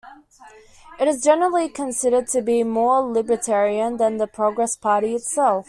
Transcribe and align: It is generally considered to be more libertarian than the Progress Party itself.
It 0.99 1.07
is 1.07 1.21
generally 1.21 1.69
considered 1.69 2.25
to 2.29 2.41
be 2.41 2.63
more 2.63 3.01
libertarian 3.07 3.97
than 3.97 4.17
the 4.17 4.25
Progress 4.25 4.75
Party 4.75 5.13
itself. 5.13 5.59